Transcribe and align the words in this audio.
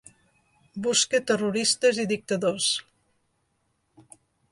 Busca 0.85 1.19
terroristes 1.31 1.99
i 2.05 2.05
dictadors. 2.13 2.71